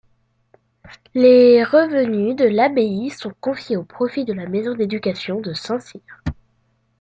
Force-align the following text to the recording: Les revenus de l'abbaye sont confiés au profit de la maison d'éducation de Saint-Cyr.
Les 1.13 1.63
revenus 1.63 2.35
de 2.35 2.45
l'abbaye 2.45 3.11
sont 3.11 3.33
confiés 3.39 3.77
au 3.77 3.83
profit 3.83 4.25
de 4.25 4.33
la 4.33 4.47
maison 4.47 4.73
d'éducation 4.73 5.41
de 5.41 5.53
Saint-Cyr. 5.53 6.01